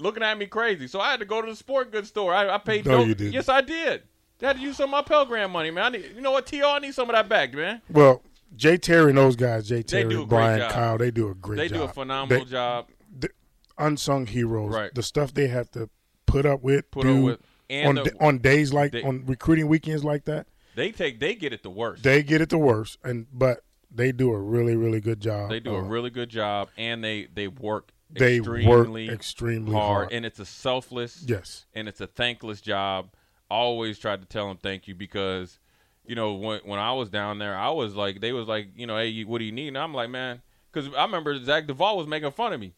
looking 0.00 0.22
at 0.22 0.36
me 0.38 0.46
crazy. 0.46 0.86
So 0.86 1.00
I 1.00 1.10
had 1.10 1.20
to 1.20 1.26
go 1.26 1.40
to 1.42 1.50
the 1.50 1.56
sport 1.56 1.92
goods 1.92 2.08
store. 2.08 2.32
I, 2.34 2.48
I 2.54 2.58
paid. 2.58 2.86
No, 2.86 2.98
no- 2.98 3.04
you 3.04 3.14
didn't. 3.14 3.32
Yes, 3.34 3.48
I 3.48 3.60
did. 3.60 4.02
I 4.42 4.46
had 4.46 4.56
to 4.56 4.62
use 4.62 4.76
some 4.78 4.84
of 4.84 4.90
my 4.90 5.02
Pell 5.02 5.26
Grant 5.26 5.52
money, 5.52 5.70
man. 5.70 5.84
I 5.84 5.88
need, 5.90 6.12
you 6.14 6.22
know 6.22 6.30
what, 6.30 6.46
T.R. 6.46 6.76
I 6.76 6.78
need 6.78 6.94
some 6.94 7.10
of 7.10 7.14
that 7.14 7.28
back, 7.28 7.52
man. 7.52 7.82
Well, 7.90 8.22
Jay 8.56 8.78
Terry 8.78 9.10
and 9.10 9.18
those 9.18 9.36
guys, 9.36 9.68
Jay 9.68 9.82
Terry, 9.82 10.14
a 10.14 10.24
Brian. 10.24 10.70
Kyle, 10.70 10.96
they 10.96 11.10
do 11.10 11.28
a 11.28 11.34
great 11.34 11.56
They 11.58 11.68
job. 11.68 11.72
They 11.72 11.78
do 11.78 11.84
a 11.84 11.88
phenomenal 11.92 12.44
They- 12.46 12.50
job. 12.50 12.86
Unsung 13.78 14.26
heroes. 14.26 14.72
Right. 14.74 14.94
The 14.94 15.02
stuff 15.02 15.32
they 15.32 15.48
have 15.48 15.70
to 15.72 15.88
put 16.26 16.44
up 16.46 16.62
with, 16.62 16.90
Put 16.90 17.02
do 17.04 17.16
up 17.18 17.24
with- 17.24 17.40
and 17.70 17.98
on 17.98 18.04
the- 18.04 18.14
on 18.24 18.38
days 18.38 18.72
like 18.72 18.92
they- 18.92 19.02
on 19.02 19.24
recruiting 19.26 19.68
weekends 19.68 20.04
like 20.04 20.24
that. 20.26 20.46
They 20.74 20.90
take, 20.92 21.18
they 21.20 21.34
get 21.34 21.52
it 21.52 21.62
the 21.62 21.70
worst. 21.70 22.02
They 22.02 22.22
get 22.22 22.40
it 22.40 22.48
the 22.50 22.58
worst, 22.58 22.98
and 23.04 23.26
but 23.32 23.62
they 23.90 24.12
do 24.12 24.32
a 24.32 24.38
really 24.38 24.76
really 24.76 25.00
good 25.00 25.20
job. 25.20 25.50
They 25.50 25.60
do 25.60 25.74
a 25.74 25.78
Uh, 25.78 25.82
really 25.82 26.10
good 26.10 26.28
job, 26.28 26.68
and 26.76 27.02
they 27.02 27.28
they 27.32 27.48
work 27.48 27.92
they 28.12 28.36
extremely 28.38 28.66
work 29.08 29.14
extremely 29.14 29.72
hard, 29.72 29.86
hard. 30.04 30.12
and 30.12 30.24
it's 30.26 30.38
a 30.38 30.44
selfless 30.46 31.24
yes, 31.26 31.66
and 31.74 31.88
it's 31.88 32.00
a 32.00 32.06
thankless 32.06 32.60
job. 32.60 33.10
I 33.50 33.54
always 33.56 33.98
tried 33.98 34.20
to 34.20 34.26
tell 34.28 34.48
them 34.48 34.58
thank 34.58 34.86
you 34.88 34.94
because, 34.94 35.58
you 36.06 36.14
know, 36.14 36.34
when 36.34 36.60
when 36.64 36.78
I 36.78 36.92
was 36.92 37.08
down 37.10 37.38
there, 37.38 37.56
I 37.56 37.70
was 37.70 37.94
like, 37.94 38.20
they 38.20 38.32
was 38.32 38.46
like, 38.48 38.68
you 38.76 38.86
know, 38.86 38.96
hey, 38.96 39.22
what 39.24 39.38
do 39.38 39.44
you 39.44 39.52
need? 39.52 39.68
And 39.68 39.78
I'm 39.78 39.92
like, 39.94 40.10
man, 40.10 40.40
because 40.72 40.92
I 40.94 41.02
remember 41.04 41.36
Zach 41.44 41.66
Duvall 41.66 41.96
was 41.96 42.06
making 42.06 42.30
fun 42.32 42.52
of 42.52 42.60
me. 42.60 42.74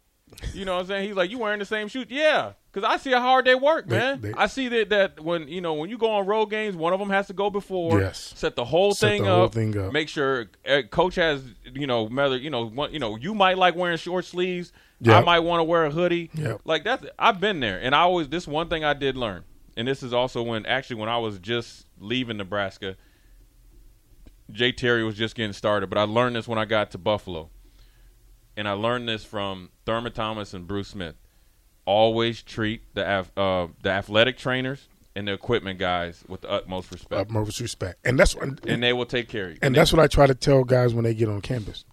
You 0.55 0.65
know 0.65 0.73
what 0.77 0.81
I'm 0.81 0.87
saying? 0.87 1.07
He's 1.09 1.17
like, 1.17 1.31
you 1.31 1.39
wearing 1.39 1.59
the 1.59 1.67
same 1.67 1.89
shoes? 1.89 2.07
Yeah. 2.09 2.53
Because 2.73 2.89
I 2.91 2.97
see 2.97 3.11
how 3.11 3.21
hard 3.21 3.45
they 3.45 3.55
work, 3.55 3.87
They- 3.87 3.99
man. 3.99 4.21
they- 4.23 4.33
I 4.33 4.47
see 4.47 4.67
that 4.69 4.89
that 4.89 5.21
when 5.21 5.47
you 5.47 5.61
know 5.61 5.75
when 5.75 5.91
you 5.91 5.99
go 5.99 6.11
on 6.11 6.25
road 6.27 6.47
games, 6.47 6.75
one 6.75 6.95
of 6.95 6.99
them 7.01 7.11
has 7.11 7.27
to 7.27 7.35
go 7.35 7.51
before, 7.51 8.01
Yes. 8.01 8.33
set 8.35 8.57
the 8.57 8.65
whole 8.65 8.95
Set 8.95 9.09
thing 9.11 9.25
the 9.25 9.29
whole 9.31 9.45
up, 9.45 9.53
thing 9.53 9.77
up. 9.79 9.93
make 9.93 10.09
sure 10.09 10.47
uh, 10.67 10.81
coach 10.91 11.17
has 11.17 11.43
you 11.75 11.87
know 11.87 12.05
whether 12.09 12.39
you 12.39 12.49
know 12.49 12.65
one, 12.67 12.95
you 12.95 12.99
know 12.99 13.17
you 13.17 13.35
might 13.35 13.59
like 13.59 13.77
wearing 13.77 13.99
short 13.99 14.25
sleeves, 14.25 14.73
I 15.07 15.21
might 15.21 15.41
want 15.41 15.61
to 15.61 15.65
wear 15.65 15.85
a 15.87 15.91
hoodie, 15.91 16.31
Yep. 16.35 16.61
like 16.65 16.85
that's 16.85 17.05
I've 17.19 17.41
been 17.41 17.61
there, 17.61 17.79
and 17.81 17.95
I 17.95 18.01
always 18.01 18.29
this 18.29 18.47
one 18.47 18.69
thing 18.69 18.85
I 18.85 18.95
did 18.95 19.17
learn, 19.17 19.45
and 19.77 19.87
this 19.89 20.03
is 20.03 20.13
also 20.13 20.43
when 20.43 20.65
actually 20.67 20.97
when 20.97 21.09
I 21.09 21.19
was 21.19 21.39
just 21.39 21.87
leaving 21.99 22.37
Nebraska, 22.37 22.97
Jay 24.51 24.73
Terry 24.73 25.03
was 25.05 25.15
just 25.17 25.35
getting 25.35 25.53
started, 25.53 25.89
but 25.89 25.99
I 25.99 26.03
learned 26.03 26.37
this 26.37 26.47
when 26.47 26.59
I 26.59 26.65
got 26.65 26.91
to 26.93 26.99
Buffalo, 26.99 27.51
and 28.57 28.69
I 28.69 28.73
learned 28.73 29.09
this 29.09 29.25
from 29.25 29.71
Thurman 29.87 30.13
Thomas 30.13 30.53
and 30.55 30.67
Bruce 30.67 30.89
Smith. 30.89 31.15
Always 31.85 32.43
treat 32.43 32.83
the 32.95 33.05
uh, 33.37 33.69
the 33.83 33.91
athletic 33.91 34.39
trainers 34.39 34.89
and 35.17 35.27
the 35.29 35.33
equipment 35.33 35.79
guys 35.79 36.23
with 36.29 36.43
the 36.43 36.51
utmost 36.51 36.91
respect, 36.93 37.21
Utmost 37.21 37.61
respect, 37.61 37.99
and 38.05 38.19
that's 38.19 38.35
what, 38.37 38.65
and 38.67 38.83
they 38.83 38.93
will 38.93 39.05
take 39.07 39.29
care 39.29 39.47
of 39.47 39.51
you. 39.53 39.59
and 39.63 39.75
that's 39.75 39.93
what 39.93 40.01
I 40.01 40.07
try 40.07 40.27
to 40.27 40.35
tell 40.35 40.65
guys 40.65 40.95
when 40.95 41.05
they 41.05 41.13
get 41.15 41.29
on 41.29 41.41
campus. 41.41 41.85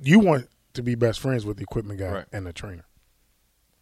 You 0.00 0.20
want 0.20 0.48
to 0.74 0.82
be 0.82 0.94
best 0.94 1.20
friends 1.20 1.44
with 1.46 1.56
the 1.56 1.62
equipment 1.62 1.98
guy 1.98 2.10
Right. 2.10 2.26
and 2.32 2.46
the 2.46 2.52
trainer. 2.52 2.84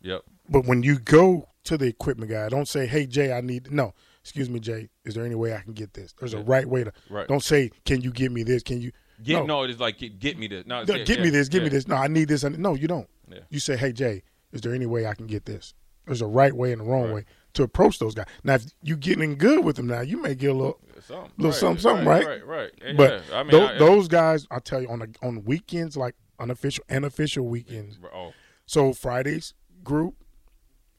yep, 0.00 0.22
But 0.48 0.66
when 0.66 0.82
you 0.82 0.98
go 0.98 1.48
to 1.64 1.76
the 1.76 1.86
equipment 1.86 2.30
guy, 2.30 2.48
don't 2.48 2.66
say, 2.68 2.86
"Hey 2.86 3.06
Jay, 3.06 3.32
I 3.32 3.40
need 3.40 3.70
no." 3.70 3.94
Excuse 4.20 4.48
me, 4.48 4.60
Jay. 4.60 4.88
Is 5.04 5.14
there 5.14 5.24
any 5.24 5.34
way 5.34 5.54
I 5.54 5.60
can 5.60 5.72
get 5.72 5.94
this? 5.94 6.12
There's 6.18 6.34
a 6.34 6.40
right 6.42 6.66
way 6.66 6.84
to. 6.84 6.92
Right. 7.10 7.26
Don't 7.28 7.42
say, 7.42 7.70
"Can 7.84 8.00
you 8.02 8.12
give 8.12 8.30
me 8.32 8.42
this? 8.42 8.62
Can 8.62 8.80
you?" 8.80 8.92
get 9.22 9.34
no, 9.34 9.46
no, 9.46 9.62
it's 9.64 9.78
like 9.80 9.98
get, 9.98 10.18
get 10.18 10.38
me 10.38 10.46
this. 10.48 10.66
No, 10.66 10.82
No, 10.84 10.94
yeah, 10.96 11.04
give 11.04 11.18
me 11.20 11.26
yeah, 11.26 11.30
this. 11.32 11.48
Give 11.48 11.62
me 11.62 11.68
this. 11.68 11.86
No, 11.86 11.96
I 11.96 12.08
need 12.08 12.28
this. 12.28 12.42
No, 12.44 12.74
you 12.74 12.88
don't. 12.88 13.08
Yeah. 13.30 13.38
You 13.50 13.60
say, 13.60 13.76
"Hey 13.76 13.92
Jay, 13.92 14.22
is 14.52 14.60
there 14.60 14.74
any 14.74 14.86
way 14.86 15.06
I 15.06 15.14
can 15.14 15.26
get 15.26 15.44
this?" 15.46 15.74
There's 16.06 16.20
a 16.20 16.26
right 16.26 16.52
way 16.52 16.72
and 16.72 16.80
a 16.82 16.84
wrong 16.84 17.04
Right. 17.04 17.14
way 17.14 17.24
to 17.54 17.62
approach 17.62 18.00
those 18.00 18.14
guys. 18.14 18.26
Now, 18.42 18.54
if 18.54 18.64
you 18.82 18.96
getting 18.96 19.22
in 19.22 19.34
good 19.36 19.64
with 19.64 19.76
them, 19.76 19.86
now 19.86 20.00
you 20.00 20.20
may 20.20 20.34
get 20.34 20.50
a 20.50 20.54
little. 20.54 20.80
Something, 21.06 21.30
Little 21.36 21.52
something, 21.52 21.80
something, 21.82 22.06
right? 22.06 22.26
Right, 22.26 22.46
right. 22.46 22.70
And 22.84 22.96
But 22.96 23.22
yeah, 23.28 23.38
I 23.38 23.42
mean, 23.44 23.54
I- 23.54 23.78
those 23.78 24.08
guys, 24.08 24.46
I 24.50 24.58
tell 24.58 24.80
you, 24.82 24.88
on 24.88 24.98
the 25.00 25.14
on 25.22 25.44
weekends 25.44 25.96
like 25.96 26.14
unofficial 26.42 26.84
and 26.88 27.04
official 27.04 27.46
weekends. 27.46 27.98
Oh, 28.14 28.32
So 28.66 28.92
Fridays 28.92 29.54
group, 29.84 30.14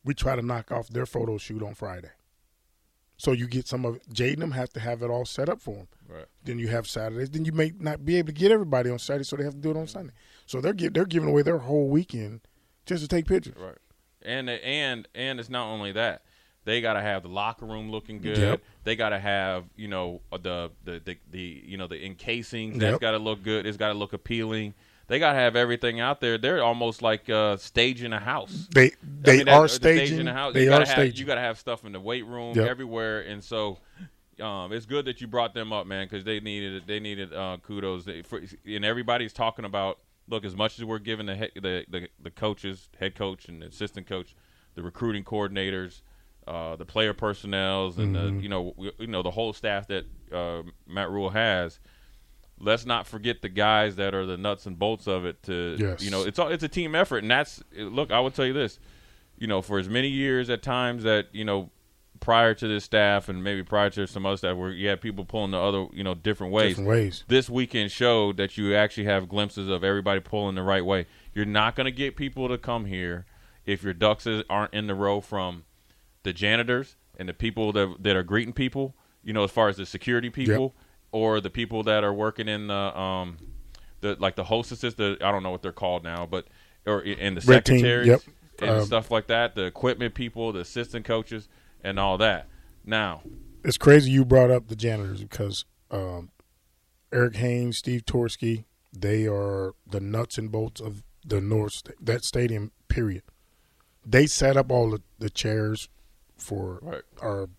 we 0.04 0.14
try 0.14 0.36
to 0.36 0.42
knock 0.42 0.72
off 0.72 0.88
their 0.90 1.06
photo 1.06 1.38
shoot 1.38 1.62
on 1.62 1.74
Friday. 1.76 2.10
So 3.18 3.32
you 3.32 3.48
get 3.48 3.68
some 3.68 3.86
of 3.86 4.00
Jaden 4.12 4.40
them 4.40 4.52
have 4.52 4.70
to 4.74 4.80
have 4.80 5.02
it 5.02 5.10
all 5.10 5.24
set 5.26 5.48
up 5.48 5.62
for 5.62 5.76
them. 5.76 5.88
right. 6.10 6.26
Then 6.44 6.60
you 6.60 6.68
have 6.70 6.88
Saturdays. 6.88 7.30
Then 7.30 7.46
you 7.46 7.52
may 7.52 7.72
not 7.80 8.04
be 8.04 8.18
able 8.18 8.28
to 8.28 8.34
get 8.34 8.52
everybody 8.52 8.90
on 8.90 9.00
Saturday, 9.00 9.24
so 9.24 9.36
they 9.38 9.44
have 9.44 9.54
to 9.54 9.60
do 9.60 9.72
it 9.72 9.78
on 9.78 9.88
Sunday. 9.88 10.14
So 10.46 10.60
they're 10.60 10.74
gi- 10.74 10.90
they're 10.90 11.06
giving 11.06 11.30
away 11.30 11.42
their 11.44 11.60
whole 11.60 11.88
weekend 11.88 12.42
just 12.86 13.02
to 13.04 13.08
take 13.08 13.28
pictures. 13.28 13.56
Right. 13.58 13.78
And 14.24 14.50
and 14.50 15.08
and 15.16 15.40
it's 15.40 15.50
not 15.50 15.68
only 15.68 15.92
that. 15.94 16.24
They 16.66 16.80
got 16.82 16.94
to 16.94 17.02
have 17.02 17.24
the 17.24 17.30
locker 17.30 17.66
room 17.66 17.92
looking 17.92 18.20
good. 18.20 18.38
Yep. 18.38 18.62
They 18.86 18.96
got 18.96 19.10
to 19.10 19.20
have, 19.20 19.66
you 19.76 19.88
know, 19.90 20.22
the 20.32 20.72
the 20.84 21.00
the, 21.04 21.18
the 21.30 21.64
you 21.66 21.78
know, 21.78 21.88
the 21.88 21.96
encasings. 22.04 22.80
That's 22.80 22.94
Yep. 22.94 23.02
got 23.02 23.12
to 23.12 23.20
look 23.20 23.44
good. 23.44 23.66
It's 23.66 23.78
got 23.78 23.90
to 23.90 23.94
look 23.98 24.14
appealing. 24.14 24.74
They 25.08 25.20
got 25.20 25.34
to 25.34 25.40
have 25.40 25.56
everything 25.56 26.00
out 26.00 26.22
there. 26.22 26.38
They're 26.38 26.64
almost 26.64 27.02
like 27.02 27.30
uh, 27.30 27.58
staging 27.58 28.14
a 28.14 28.20
house. 28.20 28.70
They 28.74 28.92
I 29.26 29.34
they 29.34 29.34
mean, 29.34 29.48
are 29.48 29.68
the 29.68 29.90
stage 29.90 29.96
staging. 29.96 30.28
a 30.28 30.34
house. 30.34 30.54
They 30.54 30.66
you 30.66 30.72
are 30.74 30.86
gotta 30.86 30.86
have, 30.86 31.10
staging. 31.10 31.20
You 31.20 31.26
got 31.26 31.36
to 31.36 31.42
have 31.42 31.60
stuff 31.60 31.86
in 31.86 31.92
the 31.92 32.00
weight 32.00 32.26
room 32.26 32.60
Yep. 32.60 32.64
everywhere, 32.64 33.22
and 33.22 33.44
so 33.44 33.80
um, 34.42 34.72
it's 34.74 34.86
good 34.86 35.06
that 35.06 35.22
you 35.22 35.28
brought 35.28 35.54
them 35.54 35.72
up, 35.74 35.86
man, 35.88 36.06
because 36.08 36.24
they 36.24 36.40
needed 36.40 36.84
they 36.88 37.00
needed 37.00 37.34
uh, 37.34 37.58
kudos. 37.64 38.06
They, 38.06 38.22
for, 38.22 38.42
and 38.66 38.86
everybody's 38.86 39.34
talking 39.34 39.66
about 39.66 40.00
look 40.28 40.46
as 40.46 40.56
much 40.56 40.80
as 40.80 40.86
we're 40.86 41.00
giving 41.00 41.26
the, 41.28 41.36
he- 41.36 41.60
the 41.60 41.86
the 41.90 42.10
the 42.22 42.32
coaches, 42.32 42.90
head 43.00 43.16
coach 43.16 43.48
and 43.48 43.64
assistant 43.64 44.08
coach, 44.08 44.36
the 44.76 44.84
recruiting 44.84 45.24
coordinators, 45.24 46.02
uh, 46.48 46.76
the 46.76 46.86
player 46.86 47.14
personnels, 47.14 47.98
and 48.00 48.16
Mm-hmm. 48.16 48.16
the 48.16 48.34
you 48.40 48.50
know 48.50 48.74
you 49.00 49.08
know 49.08 49.22
the 49.22 49.32
whole 49.32 49.54
staff 49.54 49.88
that 49.88 50.06
uh, 50.32 50.64
Matt 50.88 51.10
Rhule 51.12 51.30
has. 51.32 51.80
Let's 52.60 52.86
not 52.86 53.08
forget 53.08 53.42
the 53.42 53.50
guys 53.50 53.96
that 53.98 54.14
are 54.16 54.26
the 54.26 54.38
nuts 54.38 54.66
and 54.66 54.78
bolts 54.80 55.08
of 55.08 55.26
it. 55.26 55.42
To 55.44 55.76
Yes. 55.80 56.02
you 56.04 56.12
know, 56.12 56.24
it's 56.24 56.40
all 56.40 56.48
it's 56.50 56.64
a 56.64 56.68
team 56.70 56.96
effort, 56.96 57.20
and 57.20 57.32
that's 57.32 57.62
look. 57.76 58.12
I 58.12 58.20
would 58.20 58.34
tell 58.36 58.46
you 58.46 58.54
this, 58.54 58.80
you 59.38 59.48
know, 59.48 59.62
for 59.62 59.80
as 59.80 59.90
many 59.90 60.08
years 60.08 60.50
at 60.50 60.62
times 60.62 61.04
that 61.04 61.28
you 61.34 61.44
know 61.46 61.70
prior 62.20 62.54
to 62.54 62.68
this 62.70 62.86
staff 62.86 63.28
and 63.28 63.44
maybe 63.44 63.64
prior 63.64 63.90
to 63.90 64.08
some 64.08 64.26
other 64.26 64.38
staff 64.38 64.56
where 64.56 64.72
you 64.72 64.88
had 64.88 65.02
people 65.02 65.26
pulling 65.26 65.52
the 65.52 65.58
other 65.60 65.88
you 65.92 66.04
know 66.06 66.14
different 66.14 66.54
ways. 66.54 66.70
different 66.72 66.90
ways. 66.90 67.24
This 67.28 67.50
weekend 67.50 67.92
showed 67.92 68.38
that 68.38 68.58
you 68.58 68.74
actually 68.76 69.06
have 69.06 69.28
glimpses 69.28 69.68
of 69.68 69.84
everybody 69.84 70.22
pulling 70.22 70.56
the 70.56 70.64
right 70.64 70.86
way. 70.86 71.06
You're 71.34 71.46
not 71.46 71.76
going 71.76 71.86
to 71.86 71.92
get 71.92 72.16
people 72.16 72.48
to 72.48 72.58
come 72.58 72.86
here 72.86 73.26
if 73.66 73.84
your 73.84 73.94
ducks 73.94 74.26
is- 74.26 74.44
aren't 74.50 74.74
in 74.74 74.88
the 74.88 74.96
row 74.96 75.20
from 75.20 75.64
the 76.22 76.32
janitors 76.32 76.96
and 77.20 77.28
the 77.28 77.34
people 77.34 77.74
that 77.74 77.96
that 78.00 78.16
are 78.16 78.24
greeting 78.24 78.54
people. 78.54 78.96
You 79.22 79.34
know, 79.34 79.44
as 79.44 79.52
far 79.52 79.68
as 79.68 79.76
the 79.78 79.86
security 79.86 80.30
people 80.30 80.76
or 81.14 81.40
the 81.40 81.50
people 81.50 81.84
that 81.84 82.04
are 82.04 82.14
working 82.14 82.50
in 82.50 82.68
the 82.68 83.00
um 83.00 83.38
the 84.02 84.18
like 84.20 84.36
the 84.36 84.44
hostesses. 84.44 84.96
The 84.96 85.18
I 85.22 85.32
don't 85.32 85.44
know 85.44 85.52
what 85.52 85.62
they're 85.62 85.72
called 85.72 86.04
now, 86.04 86.26
but 86.26 86.48
or 86.86 87.02
in 87.02 87.36
the 87.36 87.42
Red 87.46 87.64
team, 87.66 87.78
secretaries 87.80 88.08
yep. 88.08 88.22
and 88.60 88.72
Um, 88.82 88.86
stuff 88.86 89.10
like 89.10 89.28
that. 89.28 89.56
The 89.56 89.64
equipment 89.64 90.14
people, 90.16 90.52
the 90.52 90.60
assistant 90.60 91.06
coaches, 91.06 91.48
and 91.82 91.98
all 91.98 92.18
that. 92.18 92.48
Now, 92.86 93.22
It's 93.64 93.78
crazy 93.78 94.12
you 94.12 94.26
brought 94.26 94.52
up 94.52 94.68
the 94.68 94.76
janitors 94.76 95.22
because 95.22 95.64
um, 95.90 96.32
Eric 97.14 97.38
Haynes, 97.38 97.78
Steve 97.78 98.06
Torsky 98.06 98.66
they 98.92 99.26
are 99.28 99.74
the 99.90 100.00
nuts 100.00 100.38
and 100.38 100.52
bolts 100.52 100.80
of 100.82 101.04
the 101.26 101.40
North 101.42 101.82
that 102.02 102.24
stadium. 102.26 102.72
Period. 102.90 103.24
They 104.06 104.28
set 104.28 104.56
up 104.58 104.70
all 104.72 104.92
the, 104.92 105.02
the 105.18 105.30
chairs 105.30 105.90
for 106.38 106.80
Right. 106.82 107.02
our 107.22 107.50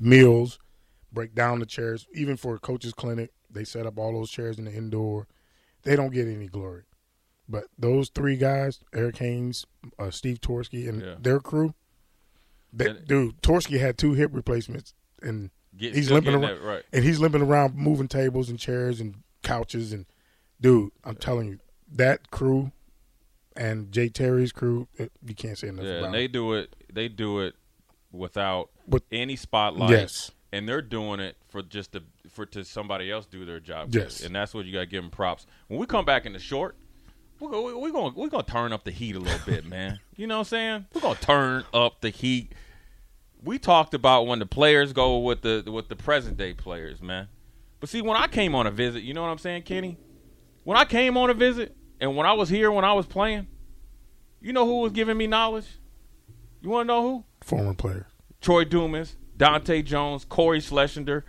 meals, 0.00 0.58
break 1.12 1.34
down 1.34 1.58
the 1.58 1.66
chairs, 1.66 2.06
even 2.14 2.36
for 2.36 2.54
a 2.54 2.58
coach's 2.58 2.94
clinic. 2.94 3.30
They 3.50 3.64
set 3.64 3.86
up 3.86 3.98
all 3.98 4.12
those 4.12 4.30
chairs 4.30 4.58
in 4.58 4.64
the 4.64 4.72
indoor. 4.72 5.26
They 5.82 5.96
don't 5.96 6.12
get 6.12 6.26
any 6.28 6.46
glory, 6.46 6.84
but 7.48 7.64
those 7.78 8.08
three 8.08 8.36
guys, 8.36 8.80
Eric 8.94 9.18
Haynes, 9.18 9.66
uh, 9.98 10.10
Steve 10.10 10.40
Torski, 10.40 10.88
and 10.88 11.02
Yeah. 11.02 11.14
their 11.20 11.40
crew. 11.40 11.74
They, 12.72 12.88
And- 12.90 13.06
dude, 13.06 13.42
Torski 13.42 13.78
had 13.80 13.98
two 13.98 14.14
hip 14.14 14.30
replacements, 14.32 14.94
and 15.20 15.50
get, 15.76 15.94
he's 15.94 16.10
limping 16.10 16.34
around, 16.34 16.42
that 16.42 16.62
right. 16.62 16.82
and 16.92 17.04
he's 17.04 17.18
limping 17.18 17.42
around, 17.42 17.74
moving 17.74 18.08
tables 18.08 18.48
and 18.48 18.58
chairs 18.58 19.00
and 19.00 19.22
couches, 19.42 19.92
and 19.92 20.06
dude, 20.60 20.92
I'm 21.04 21.16
telling 21.16 21.48
you, 21.48 21.58
that 21.90 22.30
crew 22.30 22.72
and 23.54 23.92
Jay 23.92 24.08
Terry's 24.08 24.52
crew, 24.52 24.88
it, 24.94 25.12
you 25.26 25.34
can't 25.34 25.58
say 25.58 25.68
enough 25.68 25.84
Yeah, 25.84 25.90
about. 25.98 26.04
and 26.06 26.14
they 26.14 26.24
it. 26.24 26.32
do 26.32 26.52
it. 26.54 26.74
They 26.90 27.08
do 27.08 27.40
it 27.40 27.54
without 28.10 28.70
With- 28.86 29.04
any 29.12 29.36
spotlight. 29.36 29.90
Yes. 29.90 30.30
And 30.52 30.68
they're 30.68 30.82
doing 30.82 31.20
it 31.20 31.36
for 31.48 31.62
just 31.62 31.92
to 31.92 32.02
for 32.30 32.46
to 32.46 32.64
somebody 32.64 33.10
else 33.10 33.26
do 33.26 33.44
their 33.44 33.60
job. 33.60 33.94
Yes. 33.94 34.22
and 34.22 34.34
that's 34.34 34.54
what 34.54 34.64
you 34.66 34.72
got 34.72 34.80
to 34.80 34.86
give 34.86 35.02
them 35.02 35.10
props. 35.10 35.46
When 35.68 35.80
we 35.80 35.86
come 35.86 36.04
back 36.04 36.26
in 36.26 36.32
the 36.32 36.38
short, 36.38 36.76
we're 37.40 37.50
gonna, 37.50 37.78
we're 37.78 37.90
gonna 37.90 38.14
we're 38.14 38.28
gonna 38.28 38.42
turn 38.44 38.72
up 38.72 38.84
the 38.84 38.90
heat 38.90 39.16
a 39.16 39.18
little 39.18 39.40
bit, 39.46 39.64
man. 39.66 39.98
You 40.14 40.26
know 40.28 40.36
what 40.36 40.40
I'm 40.40 40.44
saying? 40.44 40.86
We're 40.94 41.00
gonna 41.00 41.18
turn 41.18 41.64
up 41.74 42.00
the 42.02 42.10
heat. 42.10 42.52
We 43.42 43.58
talked 43.58 43.92
about 43.94 44.26
when 44.28 44.38
the 44.38 44.46
players 44.46 44.92
go 44.92 45.18
with 45.18 45.40
the 45.40 45.64
with 45.66 45.88
the 45.88 45.96
present 45.96 46.36
day 46.36 46.52
players, 46.52 47.02
man. 47.02 47.28
But 47.80 47.88
see, 47.88 48.02
when 48.02 48.16
I 48.16 48.28
came 48.28 48.54
on 48.54 48.68
a 48.68 48.70
visit, 48.70 49.02
you 49.02 49.14
know 49.14 49.22
what 49.22 49.30
I'm 49.30 49.38
saying, 49.38 49.62
Kenny? 49.62 49.96
When 50.62 50.76
I 50.78 50.84
came 50.84 51.16
on 51.16 51.30
a 51.30 51.34
visit, 51.34 51.74
and 51.98 52.14
when 52.14 52.26
I 52.26 52.34
was 52.34 52.48
here, 52.50 52.70
when 52.70 52.84
I 52.84 52.92
was 52.92 53.06
playing, 53.06 53.48
you 54.40 54.52
know 54.52 54.64
who 54.64 54.80
was 54.82 54.92
giving 54.92 55.16
me 55.16 55.26
knowledge? 55.26 55.66
You 56.60 56.68
want 56.70 56.84
to 56.84 56.88
know 56.88 57.02
who? 57.02 57.24
former 57.42 57.74
player. 57.74 58.06
Troy 58.40 58.64
Dumas, 58.64 59.16
Dante 59.42 59.82
Jones, 59.82 60.24
Cory 60.24 60.60
Schlesinger, 60.60 61.24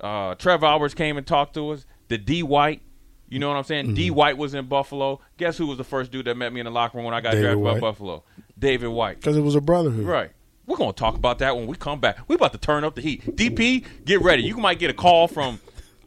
uh, 0.00 0.34
Trevor 0.34 0.66
Alberts 0.66 0.94
came 0.94 1.16
and 1.16 1.26
talked 1.26 1.54
to 1.54 1.70
us. 1.70 1.86
The 2.08 2.18
D 2.18 2.42
White, 2.42 2.82
you 3.28 3.38
know 3.38 3.48
what 3.48 3.56
I'm 3.56 3.64
saying? 3.64 3.86
Mm-hmm. 3.86 3.94
D 3.94 4.10
White 4.10 4.36
was 4.36 4.54
in 4.54 4.66
Buffalo. 4.66 5.20
Guess 5.38 5.56
who 5.56 5.66
was 5.66 5.78
the 5.78 5.84
first 5.84 6.12
dude 6.12 6.26
that 6.26 6.36
met 6.36 6.52
me 6.52 6.60
in 6.60 6.64
the 6.64 6.70
locker 6.70 6.98
room 6.98 7.04
when 7.06 7.14
I 7.14 7.20
got 7.20 7.32
David 7.32 7.54
drafted 7.54 7.64
by 7.64 7.80
Buffalo? 7.80 8.22
David 8.58 8.88
White. 8.88 9.16
Because 9.16 9.36
it 9.36 9.40
was 9.40 9.54
a 9.54 9.60
brotherhood. 9.60 10.04
Right. 10.04 10.30
We're 10.66 10.76
gonna 10.76 10.92
talk 10.92 11.16
about 11.16 11.38
that 11.38 11.56
when 11.56 11.66
we 11.66 11.76
come 11.76 12.00
back. 12.00 12.18
We 12.28 12.34
about 12.34 12.52
to 12.52 12.58
turn 12.58 12.84
up 12.84 12.94
the 12.94 13.00
heat. 13.00 13.24
DP, 13.24 13.86
get 14.04 14.20
ready. 14.20 14.42
You 14.42 14.58
might 14.58 14.78
get 14.78 14.90
a 14.90 14.94
call 14.94 15.26
from 15.26 15.58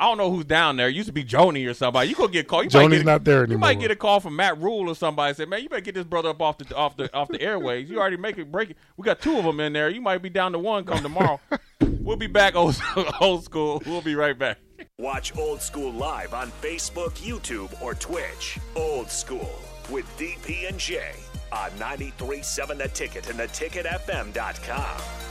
I 0.01 0.05
don't 0.05 0.17
know 0.17 0.31
who's 0.31 0.45
down 0.45 0.77
there. 0.77 0.87
It 0.87 0.95
used 0.95 1.05
to 1.09 1.13
be 1.13 1.23
Joni 1.23 1.69
or 1.69 1.75
somebody. 1.75 2.09
You 2.09 2.15
gonna 2.15 2.31
get 2.31 2.45
a 2.45 2.49
call. 2.49 2.63
You 2.63 2.71
Joni's 2.71 2.89
get 2.97 3.01
a- 3.01 3.05
not 3.05 3.23
there 3.23 3.43
anymore. 3.43 3.53
You 3.53 3.57
might 3.59 3.79
get 3.79 3.91
a 3.91 3.95
call 3.95 4.19
from 4.19 4.35
Matt 4.35 4.57
Rhule 4.57 4.89
or 4.89 4.95
somebody. 4.95 5.35
Say, 5.35 5.45
man, 5.45 5.61
you 5.61 5.69
better 5.69 5.79
get 5.81 5.93
this 5.93 6.05
brother 6.05 6.29
up 6.29 6.41
off 6.41 6.57
the 6.57 6.75
off 6.75 6.97
the 6.97 7.13
off 7.13 7.27
the 7.27 7.39
airways. 7.39 7.87
You 7.87 7.99
already 7.99 8.17
make 8.17 8.39
it 8.39 8.51
break 8.51 8.71
it. 8.71 8.77
We 8.97 9.03
got 9.05 9.21
two 9.21 9.37
of 9.37 9.45
them 9.45 9.59
in 9.59 9.73
there. 9.73 9.89
You 9.89 10.01
might 10.01 10.23
be 10.23 10.29
down 10.31 10.53
to 10.53 10.59
one 10.59 10.85
come 10.85 11.03
tomorrow. 11.03 11.39
we'll 11.81 12.17
be 12.17 12.25
back 12.25 12.55
old, 12.55 12.81
old 13.21 13.43
school. 13.43 13.79
We'll 13.85 14.01
be 14.01 14.15
right 14.15 14.37
back. 14.37 14.57
Watch 14.97 15.37
Old 15.37 15.61
School 15.61 15.91
live 15.93 16.33
on 16.33 16.51
Facebook, 16.63 17.11
YouTube, 17.19 17.79
or 17.79 17.93
Twitch. 17.93 18.57
Old 18.75 19.11
School 19.11 19.51
with 19.91 20.05
DP 20.17 20.67
and 20.67 20.79
J 20.79 21.11
on 21.51 21.69
93.7 21.71 22.77
The 22.79 22.87
Ticket 22.87 23.29
and 23.29 23.39
theticketfm.com. 23.39 25.30